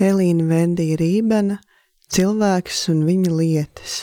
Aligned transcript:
Elīna 0.00 0.46
Vendija 0.48 0.96
Rībena, 0.96 1.58
cilvēks 2.08 2.86
un 2.92 3.02
viņa 3.04 3.32
lietas. 3.36 3.96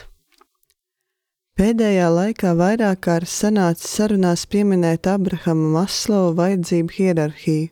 Pēdējā 1.57 2.11
laikā 2.13 2.51
vairāk 2.53 2.99
kārt 3.07 3.31
sanāca 3.31 3.81
sarunās 3.81 4.43
pieminēt 4.45 5.09
Abrahama 5.09 5.71
Maslowa 5.79 6.35
vajadzību 6.37 6.93
hierarhiju. 6.99 7.71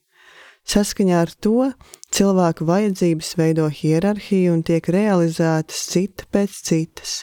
Saskaņā 0.65 1.19
ar 1.21 1.29
to 1.45 1.67
cilvēku 2.09 2.65
vajadzības 2.65 3.29
veido 3.37 3.67
hierarhiju 3.69 4.55
un 4.55 4.65
tiek 4.65 4.89
realizētas 4.89 5.83
cita 5.91 6.25
pēc 6.33 6.57
citas. 6.65 7.13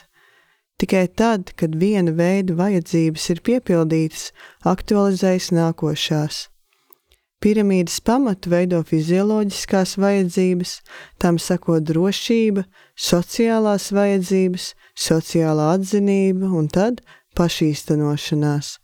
Tikai 0.79 1.03
tad, 1.11 1.51
kad 1.59 1.75
viena 1.83 2.15
veida 2.15 2.55
vajadzības 2.55 3.29
ir 3.35 3.43
piepildītas, 3.43 4.29
aktualizējas 4.63 5.51
nākošās. 5.59 6.45
Piramīdas 7.43 7.97
pamatu 7.99 8.53
veido 8.53 8.77
fizioloģiskās 8.87 9.97
vajadzības, 9.99 10.77
tam 11.19 11.35
sako 11.35 11.81
drošība, 11.83 12.63
sociālās 12.95 13.89
vajadzības, 13.91 14.69
sociālā 14.95 15.73
atzinība 15.75 16.47
un 16.55 16.69
tad 16.71 17.01
pašīstenošanās. 17.35 18.77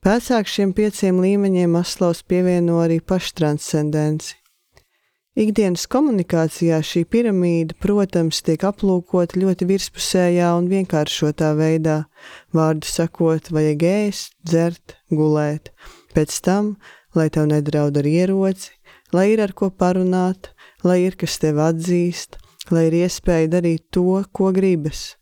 Pēcāk 0.00 0.48
šiem 0.48 0.72
pieciem 0.72 1.18
līmeņiem 1.20 1.74
Maslovs 1.76 2.22
pievieno 2.24 2.78
arī 2.80 3.02
paštranscendenci. 3.04 4.38
Ikdienas 5.40 5.84
komunikācijā 5.92 6.78
šī 6.82 7.02
piramīda, 7.04 7.76
protams, 7.84 8.40
tiek 8.46 8.64
aplūkota 8.64 9.38
ļoti 9.42 9.68
virspusējā 9.68 10.48
un 10.56 10.70
vienkāršotā 10.72 11.52
veidā. 11.60 11.98
Vārdu 12.56 12.88
sakot, 12.88 13.52
vajag 13.52 13.84
ēst, 13.90 14.32
dzert, 14.40 14.96
gulēt. 15.12 15.70
Pēc 16.16 16.40
tam 16.48 16.72
lai 17.14 17.28
tev 17.30 17.48
nedraud 17.50 17.96
ar 18.00 18.06
ieroci, 18.06 18.70
lai 19.12 19.30
ir 19.32 19.42
ar 19.44 19.52
ko 19.52 19.70
parunāt, 19.70 20.52
lai 20.84 21.00
ir 21.06 21.16
kas 21.20 21.38
tev 21.42 21.60
atzīst, 21.62 22.38
lai 22.70 22.88
ir 22.90 23.00
iespēja 23.04 23.50
darīt 23.56 23.88
to, 23.94 24.22
ko 24.32 24.52
gribas. 24.54 25.19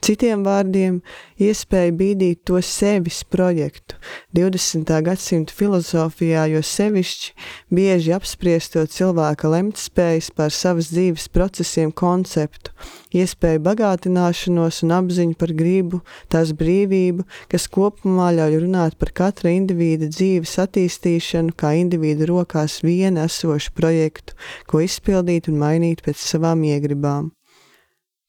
Citiem 0.00 0.40
vārdiem, 0.46 1.02
iespēja 1.36 1.92
bīdīt 1.92 2.38
to 2.48 2.56
sevis 2.64 3.18
projektu 3.28 3.98
20. 4.32 4.88
gadsimta 5.04 5.52
filozofijā, 5.52 6.46
jo 6.48 6.62
sevišķi 6.64 7.34
bieži 7.76 8.14
apspriesto 8.16 8.86
cilvēka 8.88 9.50
lemtspējas 9.52 10.30
par 10.32 10.54
savas 10.56 10.88
dzīves 10.94 11.26
procesiem 11.34 11.92
konceptu, 11.92 12.72
iespēju 13.12 13.60
bagātināšanos 13.66 14.80
un 14.86 14.94
apziņu 14.96 15.36
par 15.42 15.52
gribu, 15.58 16.00
tās 16.32 16.54
brīvību, 16.56 17.26
kas 17.52 17.68
kopumā 17.68 18.30
ļauj 18.38 18.56
runāt 18.62 18.96
par 18.96 19.12
katra 19.20 19.52
indivīda 19.52 20.08
dzīves 20.14 20.54
attīstīšanu 20.64 21.52
kā 21.60 21.74
individu 21.82 22.30
rokās 22.32 22.78
viena 22.86 23.28
esošu 23.28 23.76
projektu, 23.76 24.38
ko 24.64 24.80
izpildīt 24.80 25.52
un 25.52 25.60
mainīt 25.60 26.00
pēc 26.08 26.24
savām 26.24 26.64
iegribām. 26.64 27.28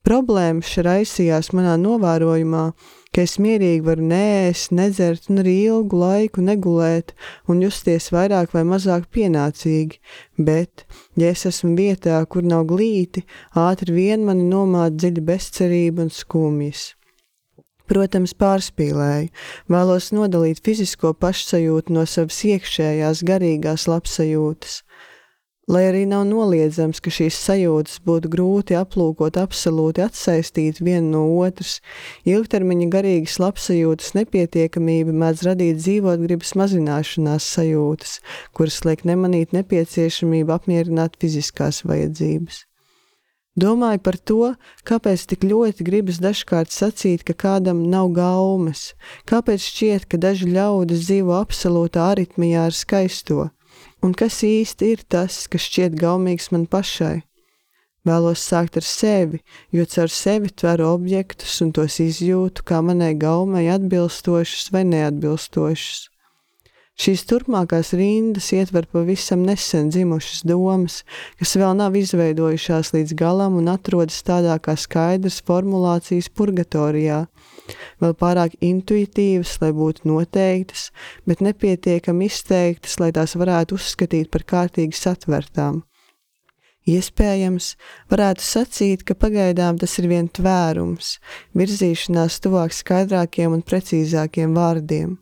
Problēma 0.01 0.65
raisījās 0.85 1.51
manā 1.53 1.75
novērojumā, 1.77 2.61
ka 3.13 3.21
es 3.21 3.35
mierīgi 3.37 3.83
varu 3.85 4.07
nēst, 4.09 4.71
nedzert 4.73 5.27
un 5.29 5.43
arī 5.43 5.53
ilgu 5.67 5.99
laiku 6.01 6.41
negulēt 6.41 7.13
un 7.45 7.61
justies 7.61 8.09
vairāk 8.15 8.55
vai 8.55 8.63
mazāk 8.65 9.05
pienācīgi, 9.13 9.99
bet, 10.41 10.87
ja 11.21 11.29
es 11.35 11.45
esmu 11.45 11.75
vietā, 11.77 12.17
kur 12.25 12.41
nav 12.41 12.65
glīti, 12.71 13.27
ātri 13.53 13.93
vien 13.99 14.25
mani 14.25 14.47
nomāca 14.49 14.97
dziļa 14.97 15.25
bezcerība 15.29 16.07
un 16.07 16.11
skumjas. 16.17 16.95
Protams, 17.85 18.33
pārspīlēju, 18.41 19.29
vēlos 19.69 20.09
nodalīt 20.17 20.63
fizisko 20.65 21.13
pašsajūtu 21.13 21.93
no 21.93 22.07
savas 22.09 22.41
iekšējās 22.55 23.21
garīgās 23.29 23.85
labsajūtas– 23.91 24.81
Lai 25.71 25.85
arī 25.87 26.01
nav 26.03 26.25
noliedzams, 26.27 26.99
ka 26.99 27.11
šīs 27.15 27.37
sajūtas 27.45 28.01
būtu 28.03 28.27
grūti 28.33 28.75
aplūkot, 28.75 29.37
absolūti 29.39 30.01
atsaistīt 30.03 30.81
viena 30.83 31.13
no 31.13 31.21
otras, 31.39 31.77
ilgtermiņa 32.27 32.87
garīgas 32.91 33.37
labsajūtas 33.39 34.09
nepietiekamība 34.17 35.15
mēdz 35.21 35.45
radīt 35.47 35.79
dzīvotgribas 35.79 36.51
mazināšanās 36.59 37.47
sajūtas, 37.55 38.17
kuras 38.51 38.81
liek 38.83 39.05
nemanīt 39.07 39.55
nepieciešamību 39.55 40.51
apmierināt 40.57 41.15
fiziskās 41.23 41.85
vajadzības. 41.87 42.65
Domāju 43.55 44.03
par 44.03 44.19
to, 44.19 44.51
kāpēc 44.87 45.23
tik 45.31 45.47
ļoti 45.47 45.87
gribas 45.87 46.19
dažkārt 46.23 46.75
sacīt, 46.75 47.23
ka 47.23 47.37
kādam 47.45 47.85
nav 47.87 48.11
gaumes, 48.19 48.89
kāpēc 49.23 49.71
šķiet, 49.71 50.11
ka 50.11 50.19
daži 50.19 50.51
ļaudis 50.51 51.07
dzīvo 51.07 51.39
absolūtā 51.39 52.11
aritmijā 52.11 52.67
ar 52.67 52.75
skaisto 52.75 53.53
Un 54.01 54.15
kas 54.17 54.39
īsti 54.41 54.87
ir 54.95 55.01
tas, 55.13 55.43
kas 55.45 55.67
šķiet 55.67 55.97
gaumīgs 55.99 56.49
man 56.53 56.65
pašai? 56.65 57.21
Vēlos 58.07 58.41
sākt 58.41 58.79
ar 58.79 58.85
sevi, 58.87 59.43
jo 59.69 59.83
caur 59.85 60.09
sevi 60.09 60.49
tveru 60.49 60.87
objektus 60.89 61.59
un 61.61 61.69
tos 61.77 61.99
izjūtu 62.01 62.65
kā 62.65 62.79
manai 62.81 63.11
gaumai 63.13 63.67
atbilstošus 63.69 64.71
vai 64.73 64.81
neatbilstošus. 64.89 66.07
Šīs 67.01 67.23
turpmākās 67.29 67.93
rindas 67.97 68.49
ietver 68.57 68.87
pavisam 68.89 69.45
nesen 69.45 69.93
dzimušas 69.93 70.41
domas, 70.49 71.03
kas 71.37 71.53
vēl 71.61 71.77
nav 71.77 71.95
izveidojušās 71.97 72.91
līdz 72.97 73.15
galam 73.21 73.61
un 73.61 73.69
atrodas 73.69 74.17
tādā 74.25 74.57
kā 74.65 74.73
skaidras 74.77 75.39
formulācijas 75.45 76.29
purgatorijā, 76.33 77.27
vēl 78.01 78.15
pārāk 78.17 78.57
intuitīvas, 78.63 79.57
lai 79.61 79.71
būtu 79.77 80.07
noteiktas, 80.09 80.89
bet 81.27 81.43
nepietiekami 81.45 82.27
izteiktas, 82.31 82.97
lai 83.01 83.11
tās 83.15 83.37
varētu 83.39 83.79
uzskatīt 83.79 84.31
par 84.33 84.47
kārtīgi 84.53 84.97
satvērtām. 84.97 85.81
Iespējams, 86.89 87.75
varētu 88.09 88.41
sacīt, 88.41 89.03
ka 89.05 89.13
pagaidām 89.13 89.77
tas 89.77 89.99
ir 90.01 90.07
vien 90.09 90.25
tvērums, 90.27 91.19
virzīšanās 91.53 92.39
tuvāk 92.41 92.73
skaidrākiem 92.73 93.53
un 93.53 93.61
precīzākiem 93.61 94.55
vārdiem. 94.57 95.19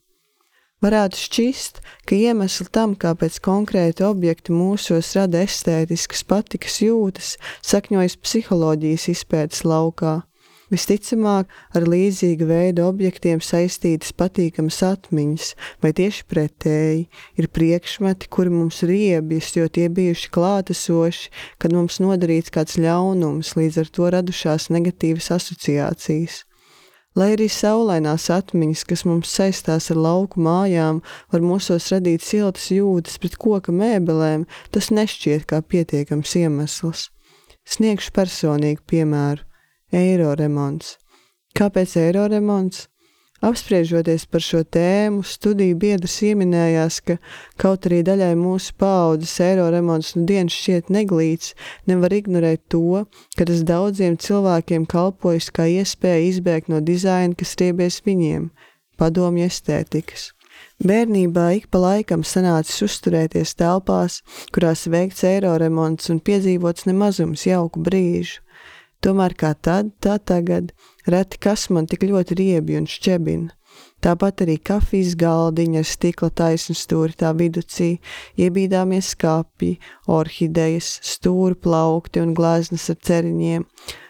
Varētu 0.80 1.20
šķist, 1.20 1.82
ka 2.08 2.16
iemesli 2.16 2.70
tam, 2.72 2.94
kāpēc 2.96 3.42
konkrēti 3.44 4.06
objekti 4.08 4.56
mūsos 4.56 5.12
rada 5.18 5.42
estētiskas 5.44 6.24
patikas 6.24 6.80
jūtas, 6.80 7.34
sakņojas 7.60 8.16
psiholoģijas 8.24 9.10
izpētes 9.12 9.66
laukā, 9.68 10.22
Visticamāk, 10.70 11.50
ar 11.74 11.86
līdzīga 11.90 12.46
veida 12.46 12.84
objektiem 12.86 13.40
saistītas 13.42 14.12
patīkamas 14.14 14.78
atmiņas, 14.86 15.48
vai 15.82 15.90
tieši 15.98 16.28
pretēji 16.30 17.08
ir 17.42 17.48
priekšmeti, 17.50 18.30
kuri 18.30 18.54
mums 18.54 18.84
riebjas, 18.86 19.50
jo 19.58 19.66
tie 19.66 19.88
bijuši 19.90 20.30
klātesoši, 20.36 21.32
kad 21.58 21.74
mums 21.74 21.98
nodarīts 22.04 22.54
kāds 22.54 22.78
ļaunums, 22.78 23.56
līdz 23.58 23.82
ar 23.82 23.92
to 23.98 24.12
radušās 24.14 24.70
negatīvas 24.70 25.32
asociācijas. 25.40 26.44
Lai 27.18 27.32
arī 27.34 27.50
saulainās 27.50 28.30
atmiņas, 28.30 28.86
kas 28.86 29.02
mums 29.10 29.34
saistās 29.34 29.90
ar 29.90 29.98
lauku 29.98 30.38
mājām, 30.46 31.02
var 31.34 31.42
mūsos 31.42 31.90
radīt 31.90 32.22
siltas 32.22 32.70
jūtas 32.70 33.18
pret 33.18 33.42
koka 33.42 33.74
mēbelēm, 33.74 34.46
tas 34.70 34.94
nešķiet 34.94 35.50
kā 35.50 35.64
pietiekams 35.66 36.38
iemesls. 36.46 37.10
Sniegšu 37.66 38.14
personīgu 38.14 38.86
piemēru 38.86 39.49
eiro 39.96 40.36
remonts. 40.38 40.98
Kāpēc 41.58 41.98
eiro 41.98 42.28
remonts? 42.30 42.88
Apspriežoties 43.40 44.26
par 44.28 44.44
šo 44.44 44.66
tēmu, 44.68 45.22
studiju 45.24 45.78
biedrs 45.80 46.18
ieminējās, 46.28 46.98
ka 47.08 47.16
kaut 47.62 47.86
arī 47.88 48.02
daļai 48.04 48.34
mūsu 48.36 48.74
paaudzes 48.76 49.38
eiro 49.46 49.70
remonts 49.72 50.12
nu 50.18 50.26
dienas 50.28 50.58
šķiet 50.58 50.92
neglīts, 50.92 51.54
nevar 51.88 52.12
ignorēt 52.18 52.66
to, 52.68 53.06
ka 53.40 53.48
tas 53.48 53.64
daudziem 53.64 54.18
cilvēkiem 54.20 54.84
kalpojas 54.92 55.48
kā 55.56 55.70
iespēja 55.72 56.26
izbēgt 56.34 56.68
no 56.68 56.82
dizaina, 56.84 57.32
kas 57.40 57.56
riebies 57.62 58.02
viņiem- 58.04 58.50
padomju 59.00 59.48
estētikas. 59.48 60.34
Bērnībā 60.84 61.46
ik 61.56 61.70
pa 61.72 61.80
laikam 61.80 62.28
sanācis 62.28 62.84
uzturēties 62.84 63.56
telpās, 63.56 64.20
kurās 64.52 64.84
veikts 64.92 65.24
eiro 65.24 65.56
remonts 65.60 66.10
un 66.10 66.20
piedzīvots 66.20 66.88
nemazums 66.92 67.48
jauku 67.48 67.80
brīžu. 67.80 68.44
Tomēr 69.00 69.34
kā 69.40 69.54
tad, 69.56 69.94
tā 70.04 70.18
tagad, 70.20 70.74
reti 71.08 71.40
kas 71.40 71.70
man 71.72 71.88
tik 71.88 72.04
ļoti 72.10 72.36
riebi 72.40 72.76
un 72.80 72.88
šķebina. 72.90 73.54
Tāpat 74.04 74.44
arī 74.46 74.58
kafijas 74.64 75.14
galdiņa 75.20 75.82
ar 75.84 75.88
stikla 75.88 76.30
taisnu 76.42 76.76
stūri 76.76 77.16
tā 77.20 77.32
viducī, 77.36 77.90
iebīdāmies 78.40 79.14
skāpji, 79.16 79.78
orhidejas, 80.08 80.98
stūri 81.06 81.56
plaukti 81.64 82.24
un 82.24 82.34
gleznas 82.36 82.90
ar 82.92 83.00
ceriņiem. 83.08 83.66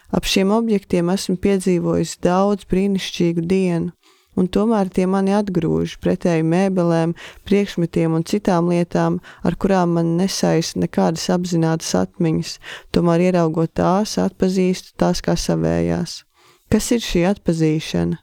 Ap 0.10 0.26
šiem 0.26 0.54
objektiem 0.56 1.10
esmu 1.14 1.38
piedzīvojis 1.42 2.16
daudz 2.26 2.66
brīnišķīgu 2.70 3.46
dienu, 3.46 3.94
un 4.38 4.48
tomēr 4.48 4.90
tie 4.94 5.06
mani 5.10 5.34
atgrūž 5.38 5.98
pretēji 6.04 6.46
mēbelēm, 6.48 7.16
priekšmetiem 7.50 8.16
un 8.16 8.26
citām 8.28 8.70
lietām, 8.72 9.20
ar 9.44 9.58
kurām 9.60 9.98
man 9.98 10.16
nesaista 10.20 10.80
nekādas 10.84 11.30
apzinātas 11.34 11.92
atmiņas, 12.04 12.58
tomēr 12.96 13.30
ieraugot 13.30 13.74
tās, 13.80 14.18
atpazīstu 14.22 14.96
tās 15.00 15.24
kā 15.26 15.36
savējās. 15.40 16.24
Kas 16.70 16.92
ir 16.94 17.02
šī 17.02 17.26
atpazīšana? 17.34 18.20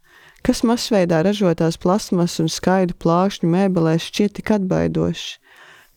Kas 0.46 0.62
masveidā 0.62 1.24
ražotās 1.26 1.74
plasmas 1.82 2.36
un 2.38 2.46
skaidu 2.52 2.94
plākšņu 3.02 3.48
mēbelēs 3.50 4.06
šķiet 4.06 4.36
tik 4.38 4.52
atbaidošs? 4.60 5.40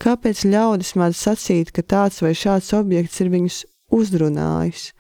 Kāpēc 0.01 0.41
ļaudis 0.47 0.95
mēdz 0.97 1.21
sacīt, 1.27 1.73
ka 1.75 1.83
tāds 1.83 2.23
vai 2.23 2.31
šāds 2.33 2.71
objekts 2.73 3.19
ir 3.21 3.29
viņus 3.33 3.59
uzrunājis. 3.94 4.94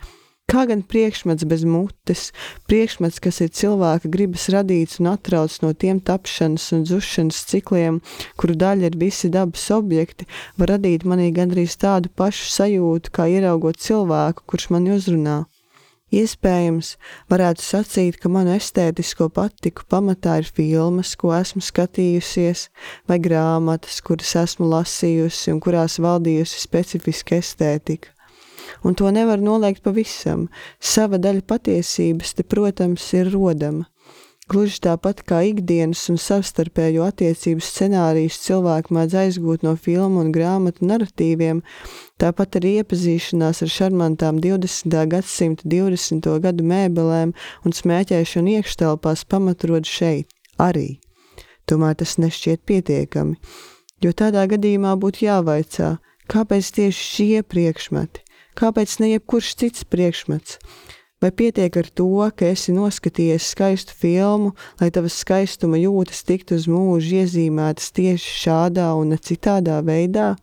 Kā 0.49 0.63
gan 0.65 0.79
priekšmets 0.81 1.45
bez 1.45 1.61
mutes, 1.61 2.31
priekšmets, 2.65 3.19
kas 3.21 3.37
ir 3.45 3.51
cilvēka 3.53 4.09
gribas 4.09 4.47
radīts 4.49 4.97
un 4.97 5.11
atrauc 5.11 5.53
no 5.61 5.69
tiem 5.77 5.99
tapšanas 6.01 6.65
un 6.73 6.87
zušanas 6.89 7.43
cikliem, 7.51 7.99
kuru 8.33 8.55
daļa 8.57 8.89
ir 8.89 8.97
visi 8.97 9.29
dabas 9.29 9.67
objekti, 9.75 10.25
var 10.57 10.73
radīt 10.73 11.05
manī 11.05 11.29
gandrīz 11.37 11.77
tādu 11.77 12.09
pašu 12.09 12.49
sajūtu, 12.55 13.13
kā 13.13 13.29
ieraugot 13.29 13.77
cilvēku, 13.77 14.47
kurš 14.49 14.71
mani 14.73 14.95
uzrunā. 14.97 15.37
Iespējams, 16.09 16.95
varētu 17.29 17.61
sacīt, 17.61 18.17
ka 18.17 18.33
manu 18.33 18.57
estētisko 18.57 19.29
patiku 19.29 19.85
pamatā 19.85 20.39
ir 20.41 20.49
filmas, 20.49 21.13
ko 21.13 21.29
esmu 21.37 21.61
skatījusies, 21.61 22.71
vai 23.05 23.21
grāmatas, 23.21 24.01
kuras 24.01 24.33
esmu 24.47 24.73
lasījusi 24.73 25.53
un 25.53 25.61
kurās 25.61 26.01
valdījusi 26.01 26.65
specifiska 26.65 27.37
estētika. 27.37 28.15
Un 28.83 28.97
to 28.99 29.11
nevar 29.11 29.41
noliegt 29.41 29.83
pavisam. 29.85 30.47
Sava 30.79 31.19
daļa 31.21 31.45
patiesības 31.47 32.35
te, 32.37 32.43
protams, 32.43 33.05
ir 33.17 33.31
rodama. 33.33 33.87
Gluži 34.49 34.79
tāpat 34.81 35.19
kā 35.29 35.43
ikdienas 35.45 36.07
un 36.09 36.15
savstarpējo 36.17 37.03
attiecību 37.05 37.61
scenārijus 37.61 38.39
cilvēki 38.47 38.95
mēdz 38.97 39.15
aizgūt 39.21 39.65
no 39.67 39.75
filmu 39.77 40.23
un 40.23 40.31
grāmatu 40.33 40.87
narratīviem, 40.89 41.59
tāpat 42.17 42.57
arī 42.57 42.71
iepazīšanās 42.79 43.61
ar 43.61 43.69
šarmantām 43.75 44.39
20. 44.41 44.97
gadsimta 45.11 45.69
20. 45.69 46.31
gadu 46.41 46.65
mēbelēm 46.65 47.35
un 47.61 47.77
smēķēšanu 47.81 48.55
iekštelpās 48.55 49.27
pamatrod 49.29 49.85
šeit, 49.85 50.33
arī. 50.57 50.97
Tomēr 51.69 51.99
tas 52.01 52.17
nešķiet 52.17 52.65
pietiekami, 52.65 53.37
jo 54.01 54.15
tādā 54.17 54.47
gadījumā 54.49 54.95
būtu 54.97 55.27
jāvaicā, 55.27 55.91
kāpēc 56.25 56.73
tieši 56.79 57.05
šie 57.13 57.45
priekšmeti, 57.45 58.25
kāpēc 58.59 58.99
ne 59.01 59.13
jebkurš 59.15 59.55
cits 59.63 59.87
priekšmets, 59.87 60.59
Vai 61.19 61.33
pietiek 61.35 61.75
ar 61.75 61.87
to, 61.91 62.07
ka 62.31 62.47
esi 62.47 62.71
noskatījies 62.71 63.49
skaistu 63.51 63.91
filmu, 63.91 64.53
lai 64.79 64.87
tavas 64.87 65.17
skaistuma 65.19 65.75
jūtas 65.75 66.21
tiktu 66.23 66.55
uz 66.55 66.67
mūžu 66.71 67.17
iezīmētas 67.19 67.91
tieši 67.91 68.35
šādā 68.45 68.85
un 68.95 69.11
ne 69.11 69.17
citādā 69.19 69.81
veidā? 69.83 70.37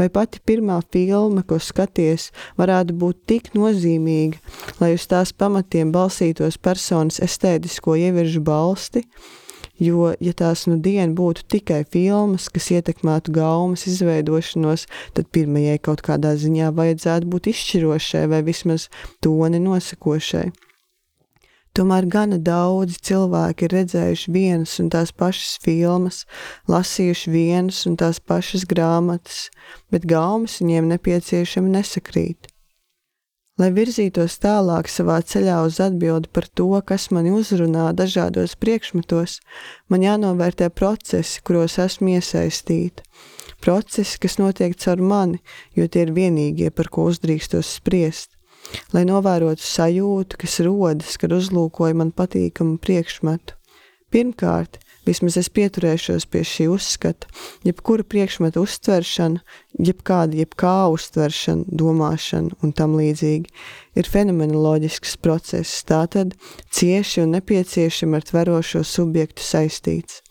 Vai 0.00 0.08
pati 0.12 0.40
pirmā 0.40 0.78
filma, 0.92 1.44
ko 1.44 1.58
skaties, 1.60 2.30
varētu 2.56 2.96
būt 2.96 3.20
tik 3.28 3.52
nozīmīga, 3.56 4.40
lai 4.80 4.94
uz 4.96 5.04
tās 5.08 5.34
pamatiem 5.36 5.92
balsītos 5.92 6.56
personas 6.56 7.20
estētisko 7.20 7.98
ieviržu 8.00 8.40
balsti, 8.44 9.04
jo, 9.78 10.12
ja 10.20 10.32
tās 10.36 10.66
nu 10.70 10.78
dien 10.82 11.14
būtu 11.16 11.46
tikai 11.56 11.82
filmas, 11.92 12.48
kas 12.52 12.70
ietekmētu 12.74 13.34
gaumas 13.36 13.86
izveidošanos, 13.90 14.86
tad 15.16 15.30
pirmajai 15.34 15.78
kaut 15.88 16.04
kādā 16.06 16.34
ziņā 16.40 16.72
vajadzētu 16.76 17.28
būt 17.32 17.50
izšķirošai 17.52 18.26
vai 18.32 18.42
vismaz 18.46 18.88
toni 19.24 19.60
nosakošai. 19.62 20.48
Tomēr 21.76 22.06
gana 22.08 22.38
daudzi 22.40 22.96
cilvēki 23.04 23.66
ir 23.66 23.74
redzējuši 23.76 24.32
vienas 24.32 24.78
un 24.80 24.88
tās 24.94 25.10
pašas 25.12 25.58
filmas, 25.60 26.22
lasījuši 26.72 27.32
vienas 27.34 27.82
un 27.90 27.98
tās 28.00 28.16
pašas 28.16 28.64
grāmatas, 28.70 29.50
bet 29.92 30.08
gaumas 30.08 30.56
viņiem 30.62 30.88
nepieciešami 30.94 31.74
nesakrīt. 31.76 32.48
Lai 33.56 33.70
virzītos 33.72 34.34
tālāk 34.42 34.90
savā 34.92 35.14
ceļā 35.24 35.62
uz 35.64 35.78
atbildi 35.80 36.28
par 36.28 36.44
to, 36.58 36.68
kas 36.84 37.06
mani 37.08 37.30
uzrunā 37.32 37.86
dažādos 37.96 38.52
priekšmetos, 38.60 39.38
man 39.88 40.04
jānovērtē 40.04 40.68
procesi, 40.76 41.40
kuros 41.40 41.78
esmu 41.80 42.18
iesaistīta. 42.18 43.06
Procesi, 43.64 44.18
kas 44.20 44.36
notiek 44.36 44.76
caur 44.76 45.00
mani, 45.00 45.40
jo 45.72 45.88
tie 45.88 46.04
ir 46.04 46.12
vienīgie, 46.12 46.68
par 46.68 46.92
ko 46.92 47.08
uzdrīkstos 47.08 47.78
spriest. 47.78 48.36
Lai 48.92 49.06
novērotu 49.08 49.64
sajūtu, 49.64 50.36
kas 50.42 50.60
rodas, 50.66 51.16
kad 51.16 51.32
uzlūkoju 51.32 51.96
man 51.96 52.12
patīkamu 52.12 52.76
priekšmetu. 52.82 53.56
Pirmkārt, 54.12 54.76
Vismaz 55.06 55.36
es 55.38 55.48
pieturēšos 55.54 56.26
pie 56.26 56.42
šī 56.42 56.64
uzskata. 56.74 57.28
Jebkura 57.66 58.02
priekšmeta 58.02 58.58
uztveršana, 58.58 59.42
jebkāda, 59.78 60.34
jebkā 60.42 60.74
uztveršana, 60.90 61.68
domāšana 61.70 62.58
un 62.66 62.74
tam 62.74 62.96
līdzīgi 62.98 63.52
ir 63.96 64.10
fenomenoloģisks 64.10 65.16
process, 65.22 65.84
tātad 65.86 66.34
cieši 66.74 67.22
un 67.22 67.36
nepieciešami 67.38 68.18
ar 68.18 68.26
tverošo 68.26 68.82
subjektu 68.82 69.46
saistīts. 69.46 70.24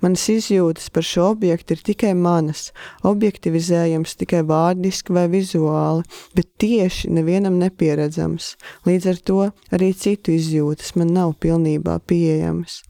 Manas 0.00 0.24
izjūtas 0.30 0.88
par 0.94 1.04
šo 1.04 1.26
objektu 1.34 1.74
ir 1.74 1.80
tikai 1.84 2.14
manas, 2.16 2.68
objektivizējams 3.04 4.14
tikai 4.20 4.44
vārdiski 4.46 5.12
vai 5.12 5.26
vizuāli, 5.32 6.06
bet 6.38 6.48
tieši 6.62 7.10
nevienam 7.12 7.58
nepieredzams. 7.60 8.54
Līdz 8.88 9.10
ar 9.12 9.24
to 9.30 9.40
arī 9.74 9.90
citu 9.92 10.32
izjūtas 10.38 10.94
man 10.96 11.12
nav 11.18 11.34
pilnībā 11.42 11.98
pieejamas. 12.06 12.84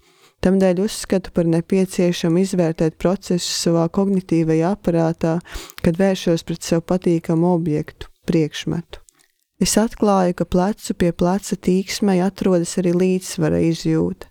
Tamdēļ 0.44 0.84
uzskatu 0.84 1.32
par 1.34 1.48
nepieciešamu 1.50 2.44
izvērtēt 2.44 2.94
procesu 3.02 3.50
savā 3.50 3.88
kognitīvajā 3.90 4.70
aparātā, 4.76 5.38
kad 5.82 5.98
vēršos 5.98 6.46
pret 6.46 6.62
sev 6.62 6.84
patīkamu 6.86 7.50
objektu, 7.56 8.06
priekšmetu. 8.30 9.02
Es 9.58 9.74
atklāju, 9.80 10.36
ka 10.38 10.46
plecu 10.46 10.94
pie 10.94 11.10
pleca 11.10 11.56
tīksmai 11.58 12.20
atrodas 12.22 12.76
arī 12.78 12.92
līdzsvara 12.94 13.58
izjūta. 13.66 14.30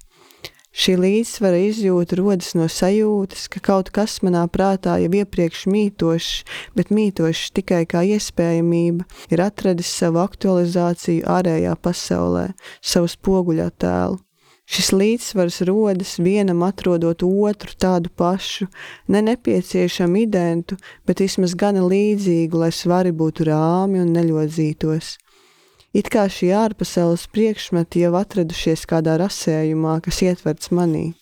Šī 0.77 0.93
līdzsvara 1.01 1.57
izjūta 1.65 2.19
rodas 2.19 2.51
no 2.55 2.67
sajūtas, 2.69 3.47
ka 3.49 3.59
kaut 3.65 3.89
kas 3.91 4.19
manā 4.23 4.43
prātā 4.53 4.99
jau 5.01 5.09
iepriekš 5.19 5.65
mītošs, 5.73 6.29
bet 6.77 6.93
mītošs 6.93 7.49
tikai 7.57 7.81
kā 7.89 8.05
iespējamība, 8.13 9.07
ir 9.33 9.43
atradis 9.43 9.89
savu 9.89 10.21
aktualizāciju 10.21 11.25
ārējā 11.33 11.73
pasaulē, 11.81 12.45
savu 12.79 13.09
spoguļattēlu. 13.09 14.21
Šis 14.67 14.89
līdzsvars 14.91 15.61
rodas 15.69 16.17
vienam 16.19 16.65
atrodot 16.67 17.23
otru 17.23 17.71
tādu 17.79 18.11
pašu, 18.11 18.67
ne 19.07 19.21
nepieciešamu 19.23 20.25
identu, 20.25 20.75
bet 21.07 21.23
vismaz 21.23 21.53
gana 21.55 21.85
līdzīgu, 21.87 22.59
lai 22.65 22.73
svari 22.75 23.13
būtu 23.15 23.47
rāmi 23.47 24.01
un 24.03 24.11
neļodzītos. 24.11 25.13
It 25.95 26.11
kā 26.11 26.25
šī 26.27 26.51
ārpasaules 26.51 27.23
priekšmeti 27.31 28.03
jau 28.03 28.11
atradušies 28.19 28.83
kādā 28.91 29.15
rasējumā, 29.21 30.01
kas 30.03 30.19
ietverts 30.27 30.73
manī. 30.75 31.13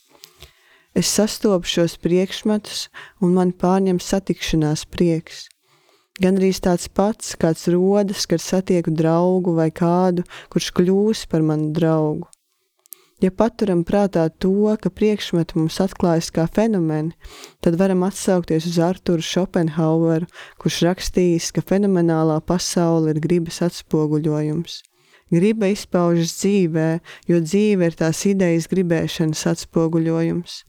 Es 0.98 1.12
sastopu 1.14 1.70
šos 1.70 2.00
priekšmetus, 2.02 2.88
un 3.22 3.38
man 3.38 3.54
pārņem 3.54 4.02
satikšanās 4.02 4.88
prieks. 4.90 5.46
Gan 6.18 6.40
arī 6.40 6.50
tāds 6.66 6.90
pats, 6.90 7.36
kāds 7.38 7.68
rodas, 7.70 8.26
kad 8.26 8.42
satieku 8.42 8.94
draugu 8.96 9.54
vai 9.54 9.70
kādu, 9.70 10.26
kurš 10.50 10.72
kļūs 10.80 11.28
par 11.30 11.46
manu 11.46 11.70
draugu. 11.76 12.32
Ja 13.24 13.30
paturam 13.32 13.86
prātā 13.88 14.26
to, 14.44 14.76
ka 14.82 14.90
priekšmeti 14.92 15.56
mums 15.56 15.78
atklājas 15.80 16.28
kā 16.36 16.44
fenomeni, 16.52 17.14
tad 17.64 17.78
varam 17.80 18.04
atsaukties 18.04 18.68
uz 18.68 18.80
Arturu 18.84 19.24
Šopenhaueru, 19.24 20.28
kurš 20.60 20.82
rakstījis, 20.90 21.54
ka 21.56 21.64
fenomenālā 21.64 22.42
pasaule 22.44 23.14
ir 23.14 23.22
gribas 23.24 23.62
atspoguļojums. 23.64 24.82
Griba 25.32 25.72
izpaužas 25.72 26.36
dzīvē, 26.42 26.90
jo 27.32 27.40
dzīve 27.42 27.88
ir 27.88 27.96
tās 27.98 28.20
idejas 28.28 28.68
gribēšanas 28.70 29.46
atspoguļojums. 29.54 30.60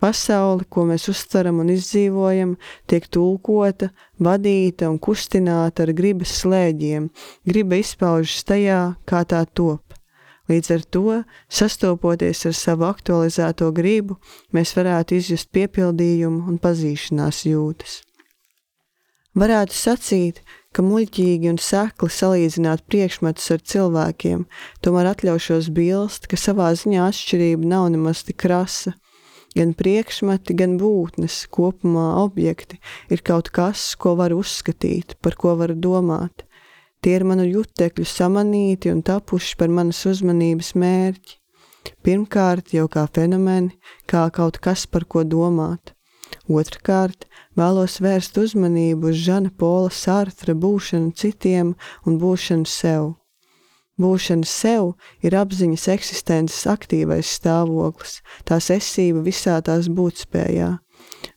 Pasaule, 0.00 0.64
ko 0.68 0.88
mēs 0.88 1.06
uztveram 1.12 1.60
un 1.60 1.70
izdzīvojam, 1.72 2.56
tiek 2.88 3.06
tulkota, 3.12 3.92
vadīta 4.20 4.88
un 4.90 4.98
kustināta 5.00 5.86
ar 5.86 5.92
gribas 5.96 6.34
slēģiem. 6.40 7.08
Griba 7.48 7.78
izpaužas 7.84 8.44
tajā, 8.48 8.80
kā 9.08 9.22
tā 9.28 9.44
top. 9.52 9.85
Līdz 10.46 10.72
ar 10.76 10.82
to, 10.94 11.22
sastopoties 11.50 12.44
ar 12.46 12.54
savu 12.54 12.86
aktualizēto 12.86 13.72
gribu, 13.74 14.20
mēs 14.54 14.76
varētu 14.78 15.18
izjust 15.18 15.50
piepildījumu 15.56 16.46
un 16.46 16.60
pazīšanās 16.62 17.42
jūtas. 17.48 18.00
Varētu 19.36 19.76
sacīt, 19.76 20.38
ka 20.72 20.84
muļķīgi 20.86 21.50
un 21.50 21.58
sekli 21.60 22.08
salīdzināt 22.08 22.86
priekšmetus 22.88 23.50
ar 23.52 23.60
cilvēkiem, 23.72 24.46
tomēr 24.80 25.10
atļaušos 25.10 25.68
bilst, 25.76 26.30
ka 26.30 26.38
savā 26.40 26.70
ziņā 26.78 27.10
atšķirība 27.10 27.68
nav 27.68 27.90
nemaz 27.92 28.22
tik 28.24 28.38
krasa. 28.46 28.94
Gan 29.56 29.74
priekšmeti, 29.76 30.56
gan 30.56 30.78
būtnes, 30.80 31.42
kopumā 31.52 32.06
objekti 32.22 32.78
ir 33.12 33.20
kaut 33.24 33.50
kas, 33.52 33.92
ko 34.00 34.14
var 34.16 34.32
uzskatīt, 34.36 35.18
par 35.20 35.36
ko 35.36 35.52
var 35.60 35.74
domāt. 35.76 36.45
Tie 37.02 37.16
ir 37.18 37.24
manu 37.28 37.46
jutekļu 37.46 38.06
samanīti 38.08 38.90
un 38.92 39.02
tapuši 39.06 39.58
par 39.60 39.72
manas 39.72 40.04
uzmanības 40.08 40.72
mērķi. 40.78 41.36
Pirmkārt, 42.02 42.72
jau 42.74 42.88
kā 42.90 43.04
fenomeni, 43.14 43.76
kā 44.10 44.26
kaut 44.34 44.58
kas, 44.62 44.86
par 44.90 45.06
ko 45.06 45.22
domāt. 45.22 45.92
Otrakārt, 46.46 47.26
vēlos 47.58 48.00
vērst 48.02 48.38
uzmanību 48.42 49.12
uz 49.12 49.22
Žana 49.26 49.52
Pola 49.58 49.92
Sārtra 49.94 50.54
būšanu 50.54 51.14
citiem 51.18 51.74
un 52.06 52.18
būšanu 52.22 52.66
sev. 52.70 53.14
Būšana 54.02 54.44
sev 54.44 54.92
ir 55.24 55.34
apziņas 55.38 55.86
eksistences 55.94 56.66
aktīvais 56.68 57.30
stāvoklis, 57.38 58.18
tās 58.44 58.68
esība 58.74 59.22
visā 59.24 59.56
tās 59.64 59.88
būtspējā. 59.88 60.74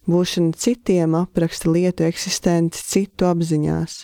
Būšana 0.09 0.57
citiem 0.59 1.15
apraksta 1.15 1.71
lietu 1.71 2.03
eksistenci 2.09 2.83
citu 2.91 3.29
apziņās. 3.29 4.03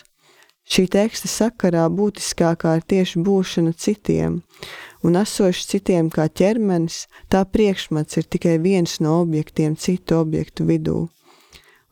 Šī 0.66 0.88
teksta 0.90 1.28
sakarā 1.30 1.84
būtiskākā 1.94 2.72
ir 2.80 2.86
tieši 2.90 3.20
būšana 3.22 3.72
citiem, 3.78 4.40
un 5.06 5.18
esošs 5.20 5.68
citiem 5.70 6.08
kā 6.10 6.26
ķermenis, 6.26 7.04
tā 7.30 7.44
priekšmets 7.46 8.18
ir 8.18 8.26
tikai 8.26 8.56
viens 8.64 8.98
no 8.98 9.20
objektiem 9.22 9.76
citu 9.78 10.18
objektu 10.18 10.66
vidū. 10.66 11.04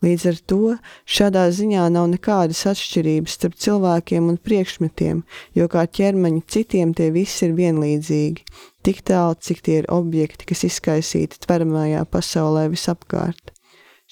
Līdz 0.03 0.25
ar 0.29 0.39
to 0.51 0.59
šādā 1.07 1.45
ziņā 1.55 1.87
nav 1.95 2.09
nekādas 2.11 2.65
atšķirības 2.73 3.37
starp 3.39 3.55
cilvēkiem 3.63 4.27
un 4.33 4.37
priekšmetiem, 4.37 5.23
jo 5.55 5.71
kā 5.71 5.87
ķermeņi 5.87 6.43
citiem 6.51 6.91
tie 6.99 7.09
visi 7.15 7.47
ir 7.47 7.55
vienlīdzīgi, 7.57 8.43
tik 8.85 9.01
tālu, 9.07 9.39
cik 9.39 9.63
tie 9.65 9.79
ir 9.81 9.89
objekti, 9.89 10.51
kas 10.51 10.67
izkaisīti 10.67 11.39
tveramajā 11.47 12.03
pasaulē 12.11 12.67
visapkārt. 12.75 13.54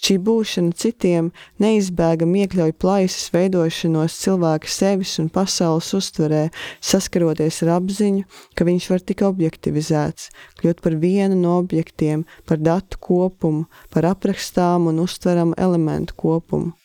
Šī 0.04 0.18
būšana 0.20 0.76
citiem 0.76 1.30
neizbēgami 1.64 2.42
iekļauj 2.44 2.74
plaisas 2.84 3.30
veidošanos 3.32 4.18
cilvēka 4.20 4.68
sevis 4.68 5.14
un 5.24 5.30
pasaules 5.32 5.94
uztverē, 5.96 6.42
saskaroties 6.84 7.62
ar 7.64 7.78
apziņu, 7.78 8.26
ka 8.52 8.68
viņš 8.68 8.90
var 8.92 9.08
tik 9.08 9.24
objektivizēts, 9.30 10.28
kļūt 10.60 10.84
par 10.84 11.00
vienu 11.00 11.40
no 11.40 11.56
objektiem, 11.64 12.28
par 12.44 12.60
datu 12.60 13.00
kopumu, 13.00 13.70
par 13.96 14.12
aprakstām 14.12 14.92
un 14.92 15.00
uztveramu 15.08 15.56
elementu 15.56 16.20
kopumu. 16.20 16.76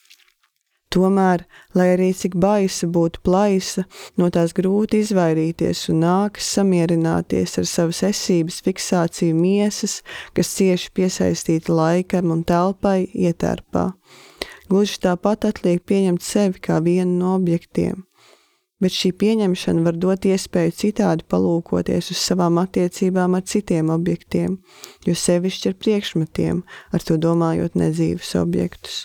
Tomēr, 0.89 1.43
lai 1.77 1.91
arī 1.93 2.09
cik 2.17 2.39
baisa 2.41 2.87
būtu 2.89 3.21
plaisa, 3.27 3.83
no 4.17 4.31
tās 4.33 4.55
grūti 4.57 5.03
izvairīties 5.05 5.83
un 5.93 6.01
nākas 6.01 6.49
samierināties 6.57 7.59
ar 7.61 7.67
savas 7.69 8.01
esības 8.09 8.63
fiksāciju 8.65 9.37
miesas, 9.37 9.99
kas 10.33 10.55
cieši 10.57 10.95
piesaistīta 10.97 11.77
laikam 11.77 12.33
un 12.33 12.41
telpai 12.49 13.03
ietērpā. 13.13 13.91
Gluži 14.69 14.97
tāpat 15.05 15.45
atliek 15.51 15.85
pieņemt 15.85 16.25
sevi 16.25 16.65
kā 16.65 16.81
vienu 16.85 17.19
no 17.21 17.35
objektiem. 17.37 18.07
Bet 18.81 18.95
šī 18.95 19.13
pieņemšana 19.21 19.85
var 19.85 19.97
dot 19.99 20.25
iespēju 20.25 20.77
citādi 20.79 21.27
palūkoties 21.29 22.13
uz 22.15 22.23
savām 22.23 22.61
attiecībām 22.63 23.37
ar 23.37 23.45
citiem 23.45 23.91
objektiem, 23.93 24.57
jo 25.05 25.19
sevišķi 25.19 25.73
ar 25.73 25.79
priekšmetiem, 25.85 26.65
ar 26.95 27.05
to 27.05 27.21
domājot 27.21 27.77
nedzīvus 27.77 28.37
objektus. 28.41 29.05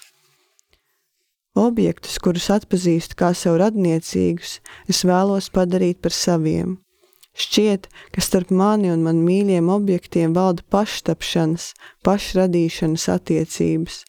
Objektus, 1.53 2.15
kurus 2.17 2.47
atpazīstu 2.49 3.13
kā 3.13 3.27
sev 3.37 3.59
radniecīgus, 3.61 4.55
es 4.89 5.03
vēlos 5.05 5.51
padarīt 5.53 5.99
par 6.01 6.15
saviem. 6.17 6.79
Šķiet, 7.37 7.85
ka 8.13 8.21
starp 8.25 8.49
mani 8.49 8.89
un 8.89 9.03
man 9.05 9.19
mīļiem 9.21 9.69
objektiem 9.69 10.33
valda 10.33 10.65
paštapšanas, 10.73 11.67
pašradīšanas 12.05 13.05
attiecības. 13.13 13.99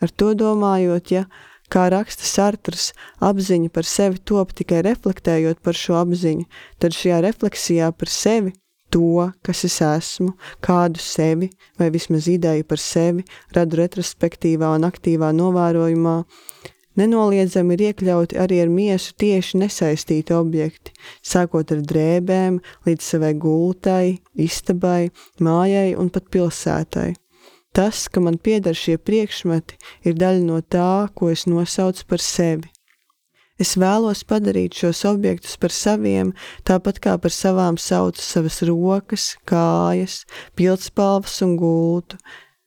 Ar 0.00 0.12
to 0.16 0.32
domājot, 0.32 1.12
ja, 1.12 1.26
kā 1.68 1.90
raksta 1.92 2.24
Sartrs, 2.24 2.94
apziņa 3.20 3.68
par 3.72 3.88
sevi 3.88 4.20
top 4.24 4.56
tikai 4.56 4.80
reflektējot 4.88 5.60
par 5.60 5.76
šo 5.76 6.00
apziņu, 6.00 6.48
tad 6.80 6.96
šajā 6.96 7.20
refleksijā 7.24 7.90
par 7.92 8.12
sevi 8.12 8.56
to, 8.88 9.28
kas 9.44 9.64
es 9.68 9.76
esmu, 9.84 10.32
kādu 10.64 11.04
sevi 11.04 11.50
vai 11.80 11.90
vismaz 11.92 12.28
ideju 12.32 12.64
par 12.68 12.80
sevi 12.80 13.24
radu 13.52 13.80
retrospektīvā 13.80 14.72
un 14.76 14.88
aktīvā 14.88 15.32
novērojumā, 15.36 16.16
Nenoliedzami 16.94 17.74
ir 17.74 17.82
iekļauti 17.88 18.38
arī 18.38 18.60
ar 18.62 18.70
miesu 18.70 19.16
tieši 19.18 19.58
nesaistīti 19.64 20.34
objekti, 20.36 20.94
sākot 21.26 21.72
ar 21.74 21.82
drēbēm 21.82 22.60
līdz 22.86 23.08
savai 23.14 23.32
gultai, 23.34 24.20
istabai, 24.38 25.10
mājai 25.42 25.96
un 25.98 26.12
pat 26.14 26.30
pilsētai. 26.30 27.10
Tas, 27.74 28.06
ka 28.06 28.22
man 28.22 28.38
pieder 28.38 28.76
šie 28.78 29.00
priekšmeti, 29.02 29.80
ir 30.06 30.14
daļa 30.14 30.46
no 30.46 30.60
tā, 30.62 31.10
ko 31.18 31.32
es 31.34 31.48
nosaucu 31.50 32.06
par 32.06 32.22
sevi. 32.22 32.70
Es 33.58 33.76
vēlos 33.78 34.24
padarīt 34.26 34.74
šos 34.78 35.04
objektus 35.06 35.54
par 35.62 35.74
saviem, 35.74 36.32
tāpat 36.66 37.00
kā 37.02 37.12
par 37.22 37.34
savām 37.34 37.76
saucu 37.78 38.22
savas 38.22 38.60
rokas, 38.66 39.26
kājas, 39.46 40.22
pildspalvas 40.58 41.36
un 41.46 41.54
gultu, 41.58 42.18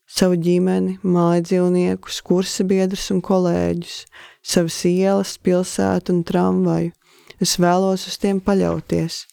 savu 0.08 0.38
ģimeni, 0.40 0.96
mājdzīvniekus, 1.04 2.22
kursabiedrus 2.24 3.10
un 3.12 3.20
kolēģus, 3.24 3.96
savas 4.42 4.78
ielas, 4.88 5.36
pilsētu 5.44 6.14
un 6.14 6.22
tramvaju. 6.26 6.94
Es 7.38 7.58
vēlos 7.60 8.08
uz 8.08 8.16
tiem 8.18 8.40
paļauties. 8.42 9.26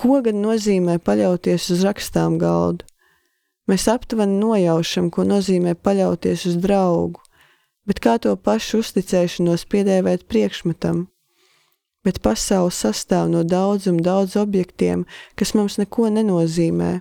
Ko 0.00 0.20
gan 0.24 0.40
nozīmē 0.42 0.98
paļauties 1.04 1.70
uz 1.74 1.84
rakstām 1.86 2.38
galdu? 2.40 2.86
Mēs 3.70 3.86
aptuveni 3.92 4.40
nojaušam, 4.40 5.10
ko 5.14 5.24
nozīmē 5.28 5.76
paļauties 5.78 6.48
uz 6.50 6.56
draugu, 6.58 7.22
bet 7.86 8.00
kā 8.02 8.16
to 8.18 8.34
pašu 8.34 8.80
uzticēšanos 8.82 9.68
piedēvēt 9.70 10.26
priekšmetam? 10.26 11.09
Bet 12.06 12.20
pasaule 12.24 12.72
sastāv 12.72 13.28
no 13.32 13.42
daudzum 13.44 13.98
daudz 14.04 14.36
objektiem, 14.40 15.04
kas 15.36 15.52
mums 15.56 15.76
neko 15.80 16.08
nenozīmē, 16.14 16.92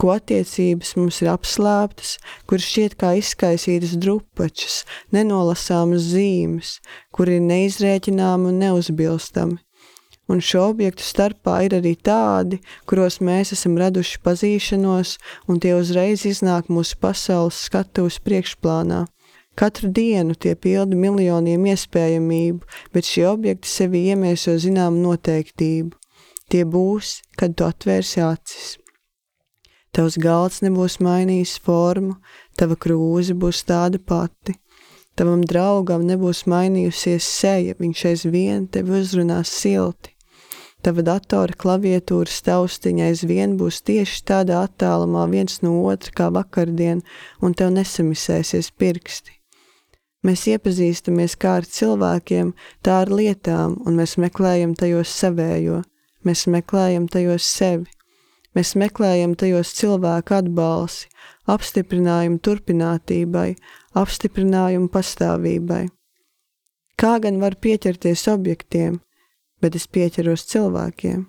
ko 0.00 0.14
attiecības 0.14 0.94
mums 1.00 1.20
ir 1.24 1.32
apslēptas, 1.34 2.16
kur 2.48 2.62
šķiet 2.62 2.96
kā 3.00 3.16
izkaisītas 3.20 3.96
drupačas, 4.00 4.82
nenolasāmas 5.12 6.08
zīmes, 6.14 6.78
kur 7.12 7.30
ir 7.32 7.44
neizrēķināmi 7.44 8.52
un 8.52 8.60
neuzbilstami. 8.64 9.60
Un 10.26 10.40
šo 10.42 10.64
objektu 10.72 11.04
starpā 11.06 11.60
ir 11.68 11.76
arī 11.76 11.92
tādi, 11.94 12.58
kuros 12.90 13.20
mēs 13.22 13.52
esam 13.54 13.76
raduši 13.78 14.18
pazīšanos, 14.26 15.12
un 15.46 15.60
tie 15.62 15.76
uzreiz 15.78 16.24
iznāk 16.26 16.66
mūsu 16.66 16.98
pasaules 16.98 17.60
skatuves 17.68 18.18
priekšplānā. 18.26 19.04
Katru 19.56 19.88
dienu 19.88 20.34
tie 20.36 20.52
pilda 20.52 20.96
miljoniem 21.00 21.62
iespējamību, 21.72 22.66
bet 22.92 23.08
šie 23.08 23.22
objekti 23.30 23.70
sevi 23.70 24.02
iemieso 24.10 24.52
zināmu 24.60 25.00
noteiktību. 25.00 25.96
Tie 26.52 26.66
būs, 26.68 27.22
kad 27.40 27.54
tu 27.56 27.64
atvērsi 27.64 28.20
acis. 28.20 28.74
Tavs 29.96 30.18
galds 30.20 30.60
nebūs 30.60 30.98
mainījis 31.00 31.54
formu, 31.64 32.18
tava 32.60 32.76
krūze 32.76 33.32
būs 33.32 33.62
tāda 33.64 33.96
pati. 33.96 34.58
Tavam 35.16 35.40
draugam 35.48 36.04
nebūs 36.04 36.42
mainījusies 36.52 37.24
seja, 37.24 37.78
viņš 37.80 38.02
aizvien 38.10 38.66
tevi 38.68 38.98
uzrunās 38.98 39.48
silti. 39.48 40.12
Tava 40.84 41.00
datora 41.00 41.56
klaviatūras 41.56 42.42
taustiņa 42.44 43.08
aizvien 43.08 43.56
būs 43.56 43.80
tieši 43.88 44.20
tādā 44.28 44.60
attālumā 44.68 45.24
viens 45.32 45.62
no 45.64 45.72
otra 45.88 46.12
kā 46.20 46.28
vakardien, 46.36 47.00
un 47.40 47.56
tev 47.56 47.72
nesamisēsies 47.78 48.68
pirksti. 48.76 49.35
Mēs 50.26 50.46
iepazīstamies 50.50 51.36
kā 51.38 51.58
ar 51.60 51.66
cilvēkiem, 51.70 52.50
tā 52.82 53.02
ar 53.04 53.10
lietām, 53.12 53.76
un 53.86 53.98
mēs 54.00 54.16
meklējam 54.18 54.72
tajos 54.74 55.12
savējo, 55.20 55.82
mēs 56.26 56.46
meklējam 56.50 57.06
tajos 57.12 57.46
sevi, 57.46 57.86
mēs 58.56 58.74
meklējam 58.80 59.36
tajos 59.38 59.70
cilvēku 59.78 60.34
atbalsi, 60.40 61.06
apstiprinājumu 61.46 62.40
turpinātībai, 62.42 63.52
apstiprinājumu 64.02 64.90
pastāvībai. 64.90 65.84
Kā 66.96 67.12
gan 67.22 67.38
var 67.44 67.58
pieķerties 67.60 68.26
objektiem, 68.32 68.98
bet 69.62 69.78
es 69.78 69.86
pieķeros 69.86 70.46
cilvēkiem? 70.50 71.26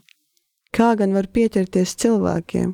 Kā 0.73 0.93
gan 0.97 1.13
var 1.13 1.29
pieķerties 1.37 1.93
cilvēkiem? 2.01 2.73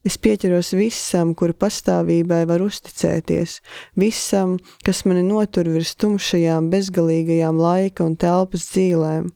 Es 0.00 0.16
pieķeros 0.16 0.70
visam, 0.72 1.34
kuru 1.36 1.52
pastāvībai 1.60 2.46
var 2.48 2.62
uzticēties, 2.64 3.58
visam, 4.00 4.54
kas 4.86 5.02
mani 5.04 5.20
notur 5.26 5.68
virs 5.68 5.92
tumšajām, 6.00 6.70
bezgalīgajām 6.72 7.60
laika 7.60 8.06
un 8.08 8.14
telpas 8.16 8.64
dzīvēm. 8.72 9.28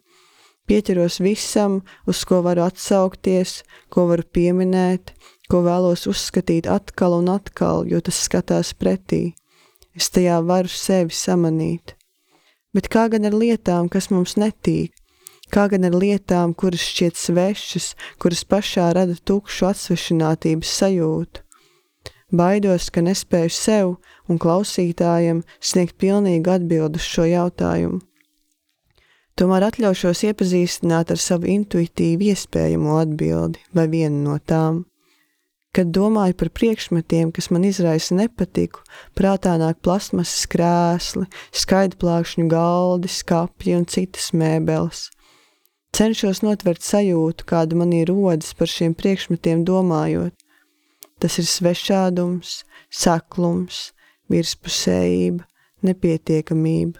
Pieķeros 0.64 1.18
visam, 1.20 1.82
uz 2.08 2.22
ko 2.24 2.40
varu 2.46 2.64
atsaukties, 2.64 3.58
ko 3.92 4.06
varu 4.08 4.24
pieminēt, 4.24 5.12
ko 5.52 5.60
vēlos 5.66 6.06
uzskatīt 6.08 6.64
atkal 6.72 7.18
un 7.18 7.28
atkal, 7.34 7.84
jo 7.84 8.00
tas 8.00 8.22
skatās 8.24 8.72
pretī. 8.72 9.34
Es 9.92 10.08
tajā 10.08 10.40
varu 10.48 10.72
sevi 10.72 11.12
samanīt. 11.12 11.92
Bet 12.72 12.88
kā 12.88 13.04
gan 13.12 13.28
ar 13.28 13.36
lietām, 13.36 13.92
kas 13.92 14.08
mums 14.08 14.38
netīk, 14.40 14.93
kā 15.52 15.66
gan 15.72 15.84
ar 15.88 15.96
lietām, 15.96 16.54
kuras 16.54 16.84
šķiet 16.84 17.18
svešas, 17.18 17.92
kuras 18.22 18.44
pašā 18.48 18.92
rada 18.96 19.16
tukšu 19.16 19.68
atsvešinātības 19.70 20.76
sajūtu. 20.80 21.44
Baidos, 22.34 22.88
ka 22.90 23.02
nespēju 23.04 23.52
sev 23.52 23.92
un 24.28 24.40
klausītājiem 24.42 25.44
sniegt 25.60 25.98
pilnīgu 26.00 26.56
atbildu 26.56 26.98
uz 26.98 27.06
šo 27.06 27.28
jautājumu. 27.28 28.00
Tomēr 29.34 29.66
atļaušos 29.66 30.20
iepazīstināt 30.28 31.10
ar 31.10 31.18
savu 31.18 31.48
intuitīvi 31.50 32.30
iespējamo 32.30 32.98
atbildi 33.00 33.62
vai 33.74 33.88
vienu 33.90 34.20
no 34.28 34.36
tām. 34.38 34.84
Kad 35.74 35.90
domāju 35.90 36.36
par 36.38 36.52
priekšmetiem, 36.54 37.32
kas 37.34 37.50
man 37.50 37.66
izraisa 37.66 38.14
nepatiku, 38.14 38.84
prātā 39.18 39.56
nāk 39.58 39.80
plasmasas 39.82 40.46
krēsli, 40.52 41.26
skaidrplākšņu 41.50 42.46
galdi, 42.50 43.10
skapji 43.10 43.74
un 43.74 43.88
citas 43.90 44.30
mēbeles. 44.38 45.08
Cenšos 45.94 46.40
notvert 46.42 46.82
sajūtu, 46.82 47.44
kāda 47.46 47.76
man 47.78 47.92
ir 47.94 48.08
rodas 48.10 48.48
par 48.58 48.66
šiem 48.66 48.96
priekšmetiem 48.98 49.60
domājot. 49.62 50.34
Tas 51.22 51.36
ir 51.38 51.46
svešādums, 51.46 52.64
saklums, 52.90 53.92
virspusējība, 54.26 55.46
nepietiekamība. 55.86 56.98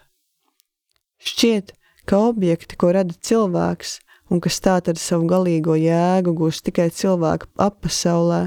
Šķiet, 1.27 1.75
ka 2.07 2.21
objekti, 2.29 2.79
ko 2.79 2.93
rada 2.95 3.19
cilvēks, 3.19 3.97
un 4.31 4.39
kas 4.45 4.61
tā 4.63 4.77
tad 4.87 5.03
savu 5.03 5.27
galīgo 5.27 5.75
jēgu 5.75 6.37
gūst 6.39 6.63
tikai 6.71 6.87
cilvēka 6.95 7.51
appasaulē, 7.67 8.45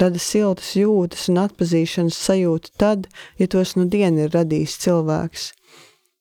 rada 0.00 0.22
siltas 0.30 0.72
jūtas 0.80 1.28
un 1.28 1.44
atpazīšanas 1.44 2.24
sajūtu 2.24 2.72
tad, 2.80 3.04
ja 3.36 3.52
tos 3.52 3.76
nu 3.76 3.84
dienu 3.84 4.24
ir 4.24 4.32
radījis 4.32 4.80
cilvēks. 4.86 5.50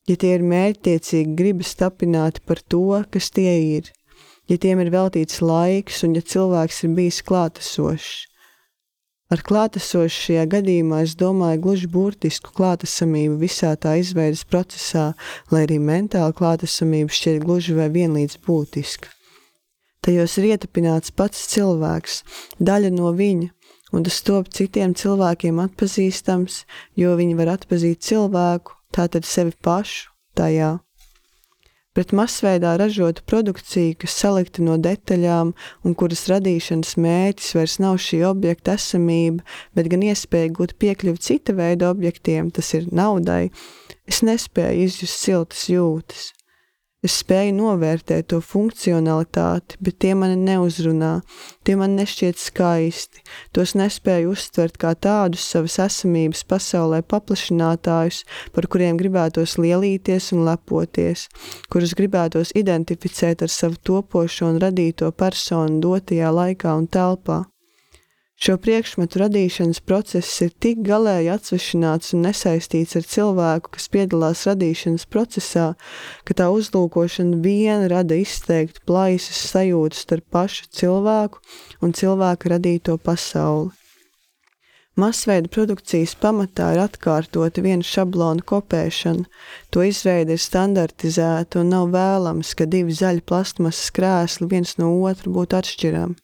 Ja 0.09 0.15
tie 0.17 0.33
ir 0.39 0.41
mērķtiecīgi 0.41 1.35
gribas 1.37 1.75
tapināti 1.77 2.41
par 2.49 2.63
to, 2.65 3.03
kas 3.13 3.29
tie 3.29 3.51
ir, 3.77 3.91
ja 4.49 4.57
tiem 4.57 4.81
ir 4.81 4.89
veltīts 4.93 5.43
laiks 5.45 6.01
un 6.07 6.15
ja 6.17 6.23
cilvēks 6.25 6.81
ir 6.87 6.95
bijis 6.97 7.21
klātesošs. 7.27 8.25
Ar 9.29 9.43
klātesošu 9.45 10.23
šajā 10.23 10.43
gadījumā 10.49 11.03
es 11.05 11.11
domāju 11.17 11.61
gluži 11.61 11.87
burtisku 11.93 12.49
klātesamību 12.57 13.35
visā 13.43 13.75
tā 13.77 13.93
izveidas 14.01 14.41
procesā, 14.49 15.11
lai 15.53 15.67
arī 15.67 15.77
mentāla 15.77 16.33
klātesamība 16.33 17.13
šķiet 17.13 17.43
gluži 17.43 17.77
vai 17.77 17.91
vienlīdz 17.93 18.39
būtiska. 18.47 19.13
Tajos 20.01 20.39
ir 20.41 20.49
ietapināts 20.55 21.13
pats 21.13 21.45
cilvēks, 21.53 22.23
daļa 22.57 22.89
no 22.95 23.13
viņa, 23.13 23.51
un 23.93 24.09
tas 24.09 24.17
top 24.25 24.49
citiem 24.57 24.97
cilvēkiem 24.97 25.61
atpazīstams, 25.61 26.63
jo 26.97 27.13
viņi 27.21 27.37
var 27.37 27.53
atpazīt 27.59 28.01
cilvēku, 28.09 28.78
tātad 28.95 29.25
sevi 29.27 29.55
pašu 29.63 30.11
tajā 30.37 30.77
pret 31.99 32.13
masveidā 32.15 32.77
ražotu 32.79 33.25
produkciju, 33.27 33.97
kas 33.99 34.13
salikta 34.21 34.63
no 34.63 34.77
detaļām 34.79 35.51
un 35.83 35.95
kuras 35.99 36.27
radīšanas 36.31 36.93
mērķis 37.01 37.55
vairs 37.57 37.75
nav 37.83 37.97
šī 37.99 38.21
objekta 38.29 38.77
esamība, 38.79 39.43
bet 39.75 39.89
gan 39.91 40.05
iespēja 40.07 40.53
gūt 40.55 40.77
piekļuvi 40.79 41.19
cita 41.27 41.57
veida 41.57 41.89
objektiem, 41.91 42.53
tas 42.55 42.71
ir 42.77 42.87
naudai, 42.95 43.49
es 44.07 44.21
nespēju 44.23 44.85
izjust 44.87 45.25
siltas 45.25 45.65
jūtas. 45.67 46.29
Es 46.99 47.13
spēju 47.21 47.53
novērtēt 47.55 48.25
to 48.33 48.41
funkcionalitāti, 48.43 49.77
bet 49.79 50.01
tie 50.03 50.09
mani 50.19 50.35
neuzrunā, 50.35 51.21
tie 51.63 51.77
man 51.79 51.93
nešķiet 51.95 52.41
skaisti, 52.43 53.21
tos 53.55 53.71
nespēju 53.79 54.33
uztvert 54.33 54.75
kā 54.81 54.91
tādus 54.99 55.45
savas 55.47 55.77
esamības 55.85 56.43
pasaulē 56.51 56.99
paplašinātājus, 57.07 58.25
par 58.51 58.67
kuriem 58.67 58.99
gribētos 58.99 59.55
lielīties 59.63 60.33
un 60.35 60.43
lepoties, 60.49 61.29
kurus 61.71 61.95
gribētos 61.95 62.51
identificēt 62.59 63.47
ar 63.47 63.53
savu 63.53 63.79
topošo 63.79 64.51
un 64.51 64.59
radīto 64.59 65.13
personu 65.15 65.79
dotajā 65.87 66.33
laikā 66.35 66.75
un 66.81 66.91
telpā. 66.91 67.45
Šo 68.39 68.53
priekšmetu 68.55 69.19
radīšanas 69.19 69.81
process 69.83 70.37
ir 70.45 70.53
tik 70.63 70.77
galēji 70.87 71.27
atsvešināts 71.33 72.13
un 72.15 72.21
nesaistīts 72.23 72.95
ar 72.95 73.03
cilvēku, 73.03 73.73
kas 73.73 73.89
piedalās 73.91 74.45
radīšanas 74.47 75.03
procesā, 75.11 75.65
ka 76.23 76.35
tā 76.39 76.47
uzlūkošana 76.55 77.41
vien 77.43 77.83
rada 77.91 78.15
izteiktu 78.15 78.85
plaisas 78.87 79.41
sajūtu 79.49 79.99
starp 79.99 80.25
pašu 80.31 80.69
cilvēku 80.71 81.43
un 81.83 81.91
cilvēka 81.99 82.53
radīto 82.53 82.95
pasauli. 83.09 83.73
Masveida 84.99 85.51
produkcijas 85.51 86.15
pamatā 86.23 86.69
ir 86.77 86.81
atkārtota 86.85 87.65
viena 87.67 87.83
šablona 87.83 88.43
kopēšana. 88.47 89.27
To 89.75 89.83
izveide 89.83 90.39
ir 90.39 90.43
standartizēta 90.43 91.59
un 91.59 91.75
nav 91.75 91.91
vēlams, 91.91 92.55
ka 92.55 92.71
divi 92.71 92.95
zaļi 92.95 93.27
plastmasas 93.27 93.91
krēsli 93.99 94.47
viens 94.55 94.77
no 94.79 94.95
otra 95.11 95.35
būtu 95.35 95.59
atšķirami. 95.59 96.19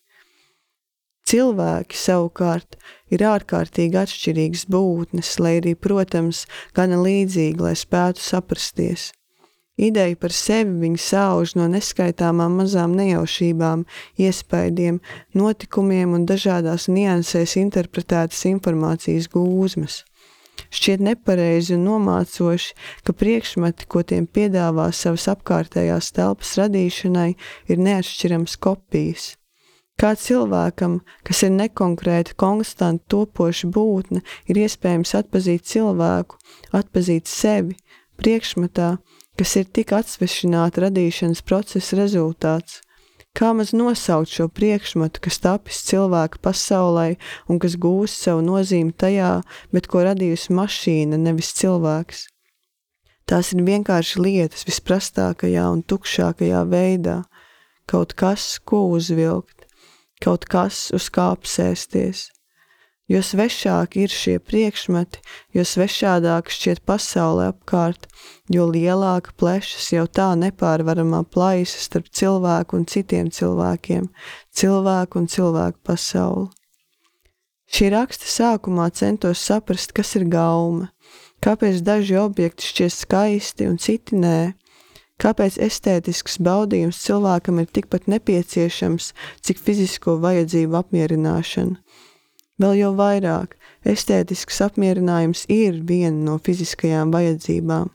Cilvēki 1.25 1.97
savukārt 1.97 2.75
ir 3.09 3.23
ārkārtīgi 3.25 3.97
atšķirīgas 3.97 4.67
būtnes, 4.69 5.31
lai 5.41 5.55
arī, 5.57 5.73
protams, 5.73 6.43
gana 6.77 6.99
līdzīgi, 7.01 7.63
lai 7.65 7.73
spētu 7.79 8.21
saprasties. 8.21 9.07
Ideja 9.75 10.15
par 10.15 10.31
sevi 10.31 10.71
viņa 10.83 11.01
sauž 11.01 11.55
no 11.59 11.65
neskaitāmām 11.67 12.59
mazām 12.61 12.93
nejaušībām, 12.95 13.87
iespaidiem, 14.21 15.01
notikumiem 15.35 16.13
un 16.15 16.27
dažādās 16.29 16.85
niansēs 16.87 17.57
interpretētas 17.59 18.45
informācijas 18.51 19.27
gūzmas. 19.33 20.03
Šķiet 20.71 21.03
nepareizi 21.03 21.73
un 21.75 21.83
nomācoši, 21.89 22.75
ka 23.03 23.15
priekšmeti, 23.17 23.89
ko 23.91 24.05
tiem 24.07 24.29
piedāvā 24.29 24.91
savas 24.95 25.25
apkārtējās 25.33 26.13
telpas 26.15 26.53
radīšanai, 26.61 27.33
ir 27.67 27.83
neatšķirams 27.89 28.55
kopijas. 28.63 29.33
Kā 29.95 30.11
cilvēkam, 30.19 30.97
kas 31.23 31.45
ir 31.47 31.53
nekonkrēta, 31.55 32.33
konstanta, 32.35 33.05
topoša 33.13 33.69
būtne, 33.71 34.19
ir 34.51 34.57
iespējams 34.65 35.15
atpazīt 35.21 35.63
cilvēku, 35.71 36.35
atpazīt 36.75 37.31
sevi, 37.31 37.77
priekšmetā, 38.19 38.97
kas 39.39 39.55
ir 39.55 39.69
tik 39.71 39.93
atsvešināta 39.95 40.83
radīšanas 40.83 41.43
procesa 41.47 42.01
rezultāts. 42.01 42.81
Kā 43.35 43.53
maz 43.55 43.71
nosaukt 43.75 44.31
šo 44.31 44.49
priekšmetu, 44.51 45.23
kas 45.23 45.39
tapis 45.43 45.81
cilvēka 45.87 46.39
pasaulē 46.43 47.15
un 47.51 47.59
kas 47.63 47.75
gūst 47.79 48.27
savu 48.27 48.43
nozīmi 48.43 48.95
tajā, 48.95 49.41
bet 49.75 49.87
ko 49.91 50.03
radījusi 50.07 50.55
mašīna, 50.55 51.19
nevis 51.19 51.51
cilvēks? 51.59 52.27
Tās 53.27 53.55
ir 53.55 53.63
vienkārši 53.67 54.21
lietas 54.21 54.67
visprastākajā 54.67 55.67
un 55.71 55.83
tukšākajā 55.87 56.63
veidā, 56.71 57.21
kaut 57.91 58.15
kas, 58.19 58.55
ko 58.63 58.85
uzvilkt 58.95 59.64
kaut 60.23 60.47
kas 60.51 60.89
uz 60.95 61.09
kā 61.13 61.31
apsēsties. 61.35 62.29
Jo 63.05 63.19
svešāki 63.21 64.01
ir 64.07 64.09
šie 64.09 64.39
priekšmeti, 64.41 65.19
jo 65.53 65.61
svešādāk 65.61 66.49
šķiet 66.49 66.81
pasaule 66.89 67.51
apkārt, 67.51 68.07
jo 68.49 68.65
lielāka 68.65 69.35
plešas 69.37 69.91
jau 69.93 70.07
tā 70.09 70.31
nepārvaramā 70.41 71.21
plaisa 71.29 71.83
starp 71.83 72.09
cilvēku 72.09 72.79
un 72.79 72.87
citiem 72.89 73.29
cilvēkiem, 73.29 74.09
cilvēku 74.57 75.21
un 75.21 75.29
cilvēku 75.29 75.83
pasauli. 75.85 76.49
Šī 77.69 77.91
raksta 77.93 78.29
sākumā 78.29 78.89
centos 78.97 79.41
saprast, 79.41 79.93
kas 79.93 80.15
ir 80.17 80.25
gauma, 80.29 80.89
kāpēc 81.45 81.81
daži 81.85 82.17
objekti 82.17 82.71
šķiet 82.71 82.93
skaisti 82.93 83.69
un 83.69 83.77
citi 83.81 84.17
nē, 84.17 84.55
Kāpēc 85.21 85.55
estētisks 85.63 86.41
baudījums 86.43 86.97
cilvēkam 87.05 87.61
ir 87.61 87.69
tikpat 87.71 88.09
nepieciešams, 88.11 89.13
cik 89.47 89.61
fizisko 89.63 90.17
vajadzību 90.23 90.75
apmierināšana? 90.81 91.77
Vēl 92.59 92.73
jau 92.79 92.91
vairāk, 92.95 93.55
estētisks 93.87 94.59
apmierinājums 94.63 95.45
ir 95.51 95.79
viena 95.87 96.19
no 96.29 96.35
fiziskajām 96.43 97.15
vajadzībām. 97.15 97.93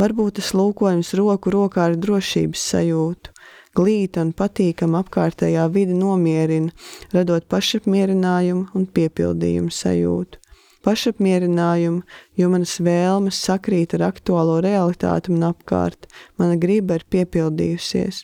Varbūt 0.00 0.38
tas 0.40 0.52
lūkojums 0.56 1.12
roku 1.20 1.52
rokā 1.52 1.86
ar 1.90 1.98
drošības 2.00 2.64
sajūtu, 2.72 3.36
glīta 3.76 4.24
un 4.24 4.32
patīkama 4.36 5.04
apkārtējā 5.04 5.68
vide 5.72 5.96
nomierina, 5.96 6.72
radot 7.16 7.48
pašapmierinājumu 7.52 8.72
un 8.76 8.88
piepildījumu 8.98 9.72
sajūtu 9.72 10.45
pašapmierinājumu, 10.86 12.04
jo 12.38 12.48
manas 12.52 12.78
vēlmes 12.78 13.42
sakrīt 13.48 13.96
ar 13.98 14.06
aktuālo 14.12 14.60
realitāti 14.64 15.34
man 15.34 15.50
apkārt, 15.50 16.08
mana 16.38 16.56
griba 16.62 17.00
ir 17.00 17.06
piepildījusies. 17.12 18.22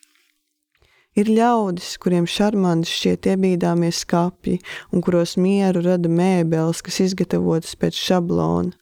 Ir 1.12 1.28
ļaudis, 1.28 1.98
kuriem 2.00 2.24
šarmanti 2.24 2.88
šķiet 2.88 3.26
iebīdāmie 3.34 3.90
skapji 3.92 4.62
un 4.94 5.02
kuros 5.04 5.34
mieru 5.36 5.82
rada 5.84 6.08
mēbeles, 6.08 6.80
kas 6.80 7.02
izgatavotas 7.04 7.74
pēc 7.76 7.98
šablona. 7.98 8.72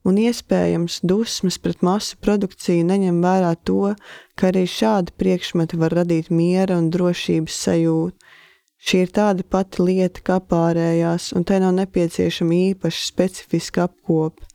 Un 0.00 0.16
iespējams, 0.16 1.02
dusmas 1.04 1.60
pret 1.60 1.84
masu 1.84 2.16
produkciju 2.24 2.86
neņem 2.88 3.20
vērā 3.20 3.52
to, 3.68 3.92
ka 4.34 4.48
arī 4.48 4.64
šādi 4.64 5.12
priekšmeti 5.20 5.78
var 5.78 5.94
radīt 6.00 6.30
miera 6.32 6.78
un 6.80 6.88
drošības 6.90 7.58
sajūtu, 7.66 8.29
Šī 8.80 9.02
ir 9.04 9.10
tāda 9.12 9.44
pati 9.44 9.84
lieta 9.84 10.22
kā 10.24 10.38
pārējās, 10.40 11.30
un 11.36 11.44
tai 11.44 11.58
nav 11.60 11.74
nepieciešama 11.76 12.56
īpaša 12.72 13.02
specifiska 13.10 13.84
apkopa. 13.90 14.46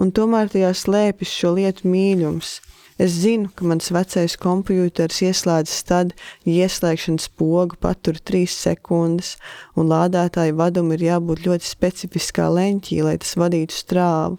Un 0.00 0.12
tomēr 0.16 0.48
tajā 0.52 0.70
slēpjas 0.72 1.34
šo 1.36 1.50
lietu 1.58 1.90
mīļums. 1.92 2.54
Es 3.02 3.18
zinu, 3.20 3.50
ka 3.56 3.66
mans 3.68 3.90
vecais 3.92 4.36
kompjuters 4.40 5.20
ieslēdzas 5.26 5.84
tad, 5.88 6.14
ja 6.48 6.64
ieslēgšanas 6.64 7.28
pogu 7.36 7.76
patur 7.80 8.16
3 8.30 8.48
sekundes, 8.52 9.34
un 9.76 9.90
lādētāja 9.92 10.54
vadum 10.56 10.92
ir 10.96 11.04
jābūt 11.10 11.44
ļoti 11.48 11.68
specifiskā 11.68 12.48
leņķī, 12.52 13.02
lai 13.04 13.18
tas 13.20 13.34
vadītu 13.40 13.76
strāvu. 13.76 14.38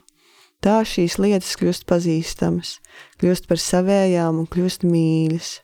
Tā 0.63 0.79
šīs 0.87 1.19
lietas 1.19 1.53
kļūst 1.59 1.85
pazīstamas, 1.89 2.77
kļūst 3.21 3.49
par 3.51 3.61
savējām 3.61 4.41
un 4.41 4.49
kļūst 4.49 4.87
mīļas 4.87 5.57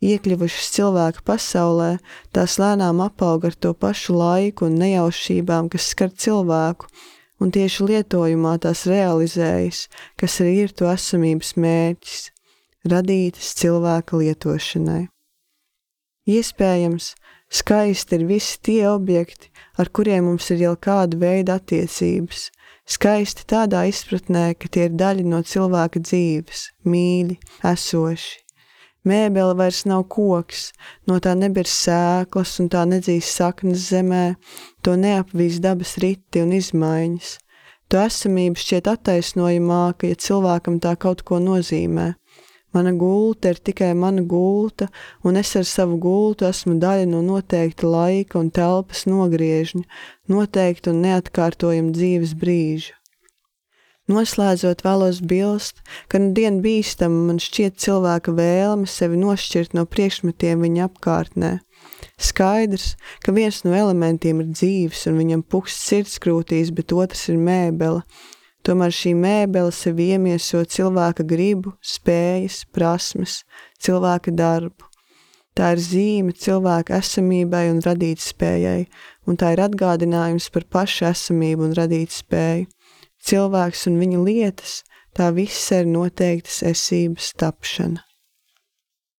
iekļuvušas 0.00 0.72
cilvēka 0.76 1.24
pasaulē, 1.28 1.90
tās 2.32 2.56
lēnām 2.60 3.02
apaug 3.04 3.44
ar 3.48 3.56
to 3.56 3.72
pašu 3.76 4.16
laiku 4.16 4.68
un 4.68 4.78
nejaušībām, 4.80 5.68
kas 5.72 5.92
skar 5.92 6.12
cilvēku, 6.16 6.88
un 7.40 7.52
tieši 7.52 7.86
lietojumā 7.88 8.56
tās 8.64 8.86
realizējas, 8.88 9.86
kas 10.20 10.40
arī 10.44 10.56
ir 10.64 10.76
to 10.76 10.88
esamības 10.90 11.54
mērķis- 11.56 12.30
radītas 12.92 13.54
cilvēka 13.60 14.20
lietošanai. 14.20 15.08
Iespējams, 16.28 17.14
skaisti 17.50 18.18
ir 18.18 18.26
visi 18.28 18.58
tie 18.62 18.82
objekti, 18.88 19.48
ar 19.78 19.88
kuriem 19.88 20.24
mums 20.28 20.50
ir 20.50 20.58
jau 20.66 20.76
kāda 20.76 21.16
veida 21.18 21.58
attiecības. 21.58 22.50
Skaisti 22.86 23.44
tādā 23.46 23.84
izpratnē, 23.88 24.54
ka 24.58 24.68
tie 24.68 24.84
ir 24.88 24.94
daļa 24.98 25.24
no 25.24 25.42
cilvēka 25.42 26.00
dzīves, 26.02 26.70
mīļi, 26.84 27.36
esoši. 27.64 28.49
Mēbele 29.08 29.54
vairs 29.56 29.86
nav 29.88 30.02
koks, 30.12 30.70
no 31.08 31.16
tā 31.24 31.32
nebir 31.32 31.64
sēklas 31.64 32.58
un 32.60 32.68
tā 32.68 32.82
nedzīs 32.84 33.30
saknes 33.32 33.86
zemē, 33.88 34.24
to 34.84 34.96
neapvīs 35.00 35.56
dabas 35.64 35.94
riti 36.02 36.42
un 36.44 36.52
izmaiņas. 36.52 37.38
Tu 37.88 37.98
esamība 37.98 38.60
šķiet 38.60 38.90
attaisnojamāka, 38.92 40.12
ja 40.12 40.20
cilvēkam 40.20 40.76
tā 40.84 40.92
kaut 41.00 41.24
ko 41.24 41.40
nozīmē. 41.40 42.12
Mana 42.76 42.92
gulta 42.94 43.50
ir 43.50 43.58
tikai 43.58 43.94
mana 43.98 44.22
gulta, 44.22 44.86
un 45.24 45.40
es 45.40 45.56
ar 45.58 45.64
savu 45.66 45.96
gultu 45.98 46.46
esmu 46.46 46.76
daļa 46.84 47.08
no 47.10 47.24
noteikta 47.24 47.88
laika 47.88 48.38
un 48.38 48.52
telpas 48.54 49.08
nogriežņa, 49.10 49.82
noteikta 50.30 50.92
un 50.92 51.02
neatkārtojama 51.08 51.96
dzīves 51.96 52.36
brīža. 52.38 52.99
Noslēdzot, 54.10 54.82
vēlos 54.82 55.20
bilst, 55.22 55.78
ka 56.10 56.18
nu 56.18 56.32
dienu 56.34 56.64
bīstama 56.64 57.28
man 57.28 57.38
šķiet 57.42 57.78
cilvēka 57.78 58.34
vēlme 58.34 58.88
sevi 58.90 59.20
nošķirt 59.20 59.76
no 59.78 59.86
priekšmetiem 59.86 60.66
viņa 60.66 60.88
apkārtnē. 60.88 61.52
Skaidrs, 62.20 62.96
ka 63.22 63.32
viens 63.36 63.62
no 63.64 63.76
elementiem 63.76 64.42
ir 64.42 64.50
dzīves 64.50 65.06
un 65.10 65.20
viņam 65.20 65.46
puksts 65.46 65.86
sirdskrūtīs, 65.92 66.74
bet 66.74 66.92
otrs 66.96 67.28
ir 67.30 67.38
mēbele, 67.38 68.02
Tomēr 68.60 68.92
šī 68.92 69.14
mēbele 69.16 69.72
sev 69.72 70.00
iemieso 70.04 70.60
cilvēka 70.68 71.24
gribu, 71.24 71.72
spējas, 71.80 72.66
prasmes, 72.76 73.38
cilvēka 73.80 74.34
darbu. 74.36 74.84
Tā 75.56 75.72
ir 75.74 75.80
zīme 75.82 76.34
cilvēka 76.36 76.98
esamībai 77.00 77.64
un 77.72 77.80
radīt 77.84 78.20
spējai, 78.22 78.84
un 79.26 79.40
tā 79.40 79.54
ir 79.54 79.64
atgādinājums 79.64 80.50
par 80.52 80.68
pašu 80.76 81.08
esamību 81.08 81.70
un 81.70 81.74
radīt 81.78 82.12
spēju. 82.14 82.68
Cilvēks 83.20 83.86
un 83.90 83.98
viņa 84.00 84.22
lietas, 84.26 84.80
tā 85.16 85.30
viss 85.36 85.72
ir 85.76 85.88
noteiktas 85.90 86.62
esības 86.72 87.34
tapšana. 87.40 88.09